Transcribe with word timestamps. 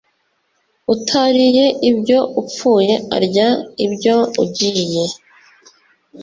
utariye 0.93 1.65
ibyo 1.89 2.19
upfuye 2.41 2.93
arya 3.15 3.49
ibyo 3.85 4.15
ugiye 4.41 5.03